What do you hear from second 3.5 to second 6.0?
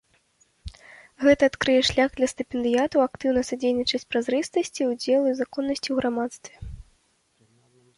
садзейнічаць празрыстасці, удзелу і законнасці ў